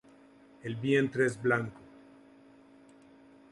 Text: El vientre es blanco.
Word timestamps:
El 0.63 0.77
vientre 0.77 1.27
es 1.27 1.39
blanco. 1.39 1.79